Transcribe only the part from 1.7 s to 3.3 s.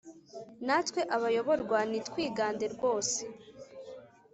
ntitwigande rwose,